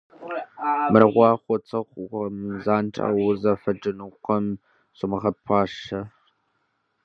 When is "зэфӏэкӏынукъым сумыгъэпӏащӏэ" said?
3.41-6.01